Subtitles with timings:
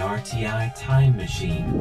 [0.00, 1.78] RTI Time Machine.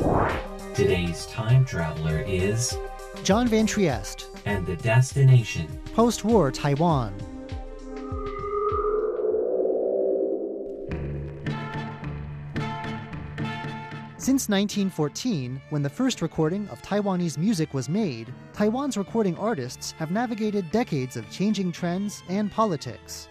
[0.75, 2.77] Today's time traveler is
[3.23, 5.67] John Van Trieste, and the destination.
[5.93, 7.17] post war Taiwan.
[14.17, 20.11] Since 1914, when the first recording of Taiwanese music was made, Taiwan's recording artists have
[20.11, 23.29] navigated decades of changing trends and politics.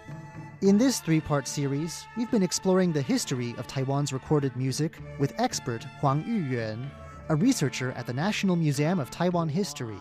[0.60, 5.38] In this three part series, we've been exploring the history of Taiwan's recorded music with
[5.38, 6.90] expert Huang Yuyuan,
[7.28, 10.00] a researcher at the National Museum of Taiwan History.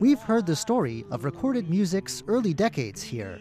[0.00, 3.38] We've heard the story of recorded music's early decades here.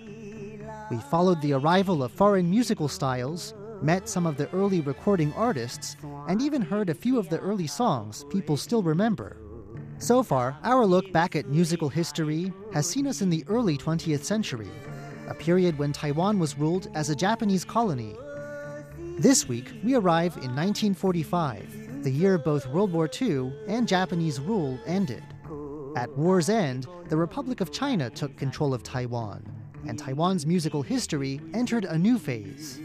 [0.92, 5.98] We followed the arrival of foreign musical styles, met some of the early recording artists,
[6.28, 9.38] and even heard a few of the early songs people still remember.
[9.98, 14.24] So far, our look back at musical history has seen us in the early 20th
[14.24, 14.70] century,
[15.28, 18.16] a period when Taiwan was ruled as a Japanese colony.
[19.18, 24.78] This week, we arrive in 1945, the year both World War II and Japanese rule
[24.86, 25.24] ended.
[25.96, 29.44] At war's end, the Republic of China took control of Taiwan,
[29.88, 32.80] and Taiwan's musical history entered a new phase.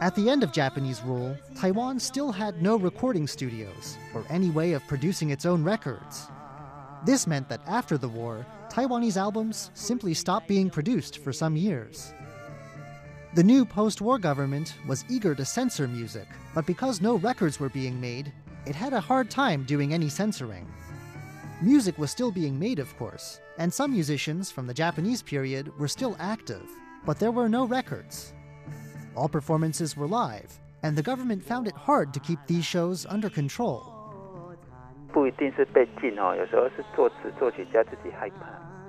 [0.00, 4.72] At the end of Japanese rule, Taiwan still had no recording studios or any way
[4.72, 6.28] of producing its own records.
[7.04, 12.12] This meant that after the war, Taiwanese albums simply stopped being produced for some years.
[13.34, 17.68] The new post war government was eager to censor music, but because no records were
[17.68, 18.32] being made,
[18.66, 20.66] it had a hard time doing any censoring.
[21.62, 25.88] Music was still being made, of course, and some musicians from the Japanese period were
[25.88, 26.68] still active,
[27.06, 28.32] but there were no records.
[29.14, 33.30] All performances were live, and the government found it hard to keep these shows under
[33.30, 33.99] control.
[35.13, 38.45] 不一定是被禁哦，有时候是作词作曲家自己害怕。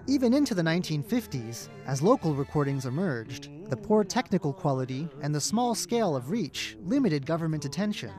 [0.08, 5.74] Even into the 1950s, as local recordings emerged, the poor technical quality and the small
[5.74, 8.10] scale of reach limited government attention.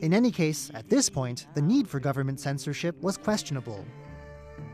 [0.00, 3.84] In any case, at this point, the need for government censorship was questionable.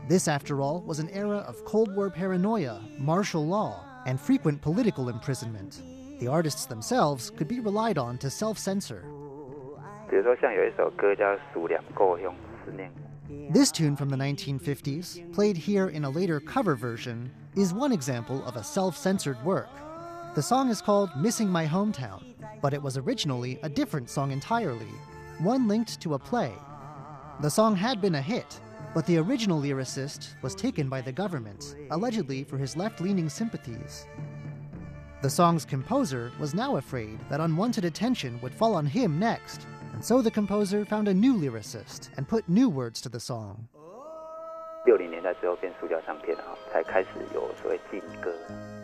[0.07, 5.09] This, after all, was an era of Cold War paranoia, martial law, and frequent political
[5.09, 5.81] imprisonment.
[6.19, 9.03] The artists themselves could be relied on to self censor.
[10.09, 12.31] 比如说像有一首歌叫《数两故乡思念》，
[13.50, 18.44] This tune from the 1950s, played here in a later cover version, is one example
[18.44, 19.70] of a self censored work.
[20.34, 24.88] The song is called Missing My Hometown, but it was originally a different song entirely,
[25.38, 26.52] one linked to a play.
[27.40, 28.60] The song had been a hit,
[28.94, 34.06] but the original lyricist was taken by the government, allegedly for his left leaning sympathies.
[35.20, 39.66] The song's composer was now afraid that unwanted attention would fall on him next,
[39.98, 43.66] and so the composer found a new lyricist and put new words to the song.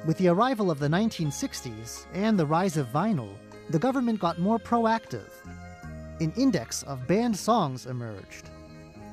[0.04, 3.32] with the arrival of the 1960s and the rise of vinyl,
[3.70, 5.30] the government got more proactive.
[6.18, 8.50] An index of banned songs emerged.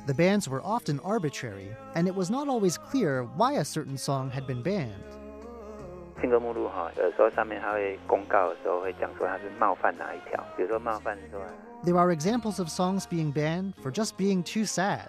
[0.07, 4.31] The bans were often arbitrary, and it was not always clear why a certain song
[4.31, 5.20] had been banned.
[6.20, 11.41] 禁歌目录哈，有时候上面它会公告的时候会讲说它是冒犯哪一条，比如说冒犯说
[11.84, 15.09] There are examples of songs being banned for just being too sad.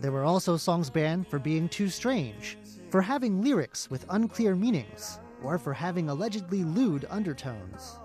[0.00, 2.56] There were also songs banned for being too strange,
[2.90, 7.98] for having lyrics with unclear meanings, or for having allegedly lewd undertones.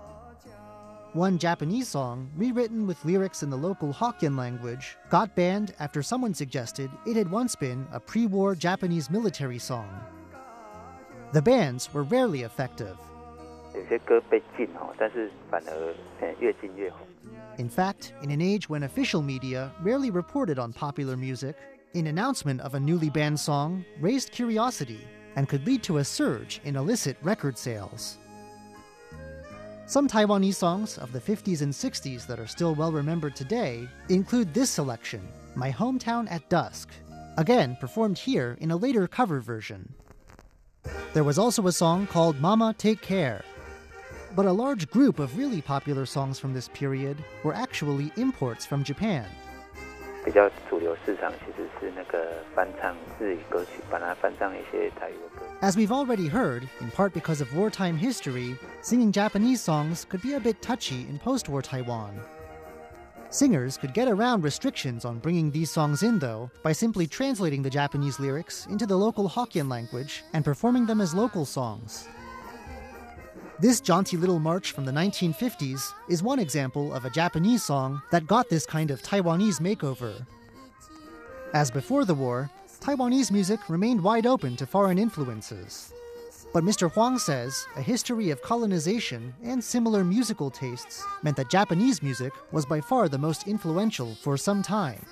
[1.14, 6.32] One Japanese song, rewritten with lyrics in the local Hokkien language, got banned after someone
[6.32, 9.88] suggested it had once been a pre war Japanese military song.
[11.33, 12.97] The bans were rarely effective.
[17.57, 21.57] In fact, in an age when official media rarely reported on popular music,
[21.95, 25.01] an announcement of a newly banned song raised curiosity
[25.35, 28.19] and could lead to a surge in illicit record sales.
[29.85, 34.53] Some Taiwanese songs of the 50s and 60s that are still well remembered today include
[34.53, 36.89] this selection, My Hometown at Dusk,
[37.37, 39.93] again performed here in a later cover version.
[41.14, 43.44] There was also a song called Mama Take Care,
[44.34, 48.82] but a large group of really popular songs from this period were actually imports from
[48.82, 49.26] Japan.
[50.24, 55.44] 比较主流市场其实是那个翻唱日语歌曲，把它翻唱一些台语的歌。
[55.60, 60.34] As we've already heard, in part because of wartime history, singing Japanese songs could be
[60.34, 62.12] a bit touchy in post war Taiwan.
[63.29, 67.69] Singers could get around restrictions on bringing these songs in, though, by simply translating the
[67.69, 72.07] Japanese lyrics into the local Hokkien language and performing them as local songs.
[73.59, 78.27] This jaunty little march from the 1950s is one example of a Japanese song that
[78.27, 80.25] got this kind of Taiwanese makeover.
[81.53, 82.49] As before the war,
[82.79, 85.91] Taiwanese music remained wide open to foreign influences.
[86.53, 86.91] But Mr.
[86.91, 92.65] Huang says a history of colonization and similar musical tastes meant that Japanese music was
[92.65, 95.05] by far the most influential for some time.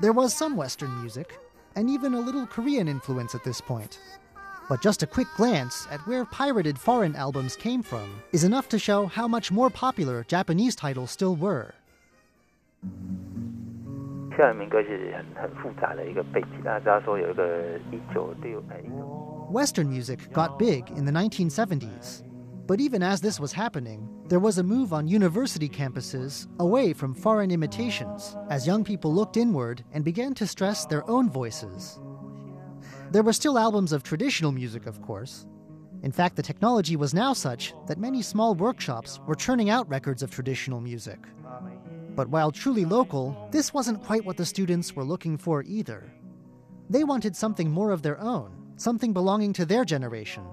[0.00, 1.38] There was some Western music,
[1.76, 4.00] and even a little Korean influence at this point.
[4.68, 8.78] But just a quick glance at where pirated foreign albums came from is enough to
[8.78, 11.74] show how much more popular Japanese titles still were.
[14.37, 22.23] 校园民歌其实很很复杂的一个背景，大家知道说有一个一九六哎一九 Western music got big in the 1970s.
[22.67, 27.15] But even as this was happening, there was a move on university campuses away from
[27.15, 31.99] foreign imitations as young people looked inward and began to stress their own voices.
[33.11, 35.47] There were still albums of traditional music, of course.
[36.03, 40.21] In fact, the technology was now such that many small workshops were churning out records
[40.21, 41.17] of traditional music.
[42.14, 46.12] But while truly local, this wasn't quite what the students were looking for either.
[46.88, 50.44] They wanted something more of their own, something belonging to their generation,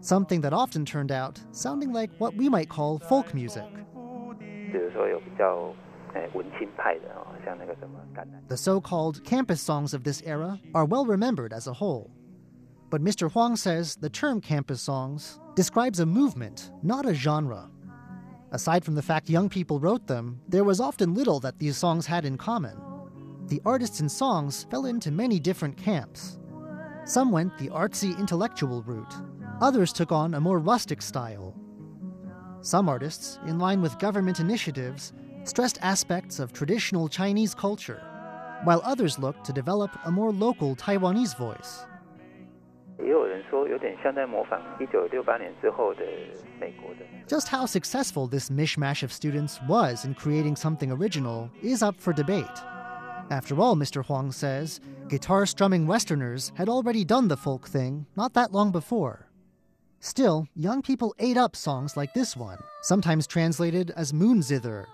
[0.00, 3.64] something that often turned out sounding like what we might call folk music.
[8.48, 12.10] The so called campus songs of this era are well remembered as a whole.
[12.90, 13.30] But Mr.
[13.30, 17.70] Huang says the term campus songs describes a movement, not a genre.
[18.52, 22.04] Aside from the fact young people wrote them, there was often little that these songs
[22.04, 22.78] had in common.
[23.46, 26.38] The artists and songs fell into many different camps.
[27.06, 29.14] Some went the artsy intellectual route,
[29.62, 31.56] others took on a more rustic style.
[32.60, 35.14] Some artists, in line with government initiatives,
[35.44, 38.02] stressed aspects of traditional Chinese culture,
[38.64, 41.86] while others looked to develop a more local Taiwanese voice.
[43.41, 46.01] 也有人说有点像在模仿一九六八年之后的
[46.59, 47.05] 美国的。
[47.27, 52.13] Just how successful this mishmash of students was in creating something original is up for
[52.13, 52.45] debate.
[53.29, 54.05] After all, Mr.
[54.05, 54.79] Huang says,
[55.09, 59.27] guitar strumming Westerners had already done the folk thing not that long before.
[59.99, 64.85] Still, young people ate up songs like this one, sometimes translated as moon zither.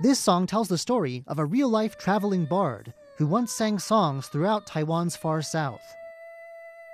[0.00, 4.28] This song tells the story of a real life traveling bard who once sang songs
[4.28, 5.82] throughout Taiwan's far south.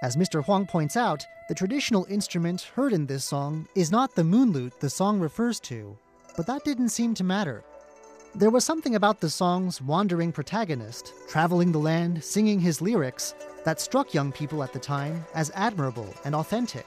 [0.01, 0.41] As Mr.
[0.41, 4.79] Huang points out, the traditional instrument heard in this song is not the moon lute
[4.79, 5.97] the song refers to,
[6.37, 7.65] but that didn't seem to matter.
[8.33, 13.35] There was something about the song's wandering protagonist, traveling the land, singing his lyrics,
[13.65, 16.85] that struck young people at the time as admirable and authentic.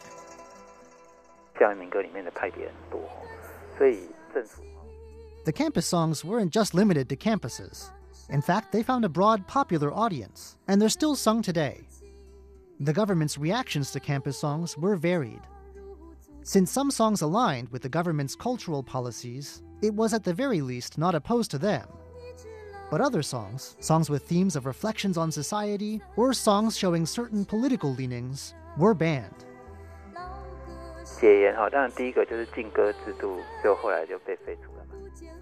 [5.45, 7.91] the campus songs weren't just limited to campuses.
[8.31, 11.83] In fact, they found a broad popular audience, and they're still sung today,
[12.82, 15.42] The government's reactions to campus songs were varied.
[16.44, 20.98] Since some songs aligned with the government's cultural policies, it was at the very least
[20.98, 21.88] not opposed to them.
[22.90, 27.94] But other songs, songs with themes of reflections on society, or songs showing certain political
[27.94, 29.44] leanings, were banned.
[31.20, 34.94] 戒严哈，当然第一个就是禁歌制度，就后来就被废除了嘛。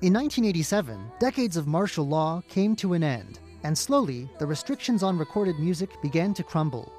[0.02, 5.18] In 1987, decades of martial law came to an end, and slowly the restrictions on
[5.18, 6.92] recorded music began to crumble.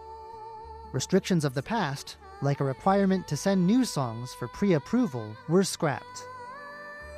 [0.92, 5.64] Restrictions of the past, like a requirement to send new songs for pre approval, were
[5.64, 6.26] scrapped.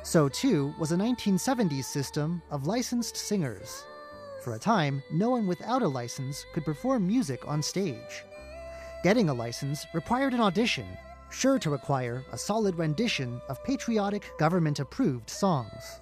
[0.03, 3.85] So, too, was a 1970s system of licensed singers.
[4.43, 8.23] For a time, no one without a license could perform music on stage.
[9.03, 10.85] Getting a license required an audition,
[11.29, 15.99] sure to require a solid rendition of patriotic government approved songs.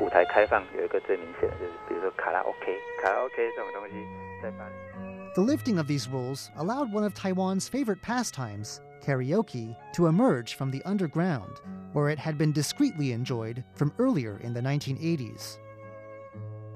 [0.00, 3.94] 舞台开放有一个最明显的就是，比如说卡拉 OK，卡拉 OK 这种东西
[4.42, 4.89] 在巴黎。
[5.34, 10.70] The lifting of these rules allowed one of Taiwan's favorite pastimes, karaoke, to emerge from
[10.70, 11.60] the underground,
[11.92, 15.58] where it had been discreetly enjoyed from earlier in the 1980s.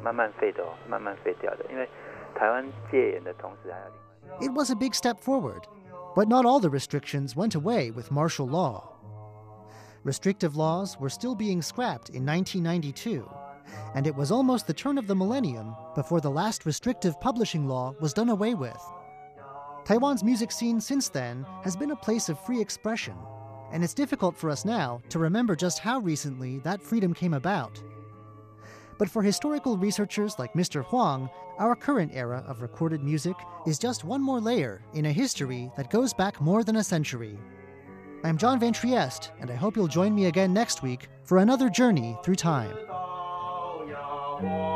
[0.03, 1.89] 慢慢废的哦，慢慢废掉的，因为
[2.35, 5.65] 台湾戒严的同时还有另外一个 It was a big step forward,
[6.15, 8.97] but not all the restrictions went away with martial law.
[10.05, 13.27] Restrictive laws were still being scrapped in 1992,
[13.94, 17.96] and it was almost the turn of the millennium before the last restrictive publishing law
[18.00, 18.82] was done away with.
[19.86, 23.16] Taiwan's music scene since then has been a place of free expression,
[23.72, 27.82] and it's difficult for us now to remember just how recently that freedom came about.
[28.98, 30.84] But for historical researchers like Mr.
[30.86, 31.30] Huang,
[31.60, 33.36] our current era of recorded music
[33.68, 37.38] is just one more layer in a history that goes back more than a century.
[38.24, 41.70] I'm John Van Trieste, and I hope you'll join me again next week for another
[41.70, 42.76] journey through time.
[44.35, 44.74] 高呀，我。